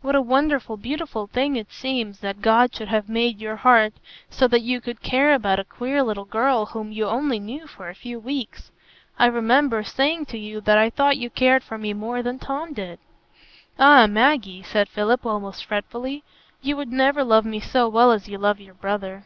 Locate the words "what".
0.00-0.14